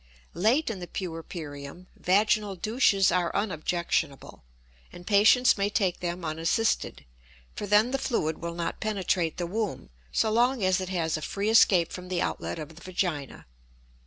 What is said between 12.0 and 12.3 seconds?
the